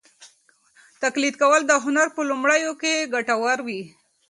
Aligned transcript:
تقلید 1.03 1.35
کول 1.41 1.61
د 1.67 1.71
هنر 1.85 2.07
په 2.15 2.21
لومړیو 2.29 2.71
کې 2.81 3.09
ګټور 3.13 3.57
وي. 3.67 3.81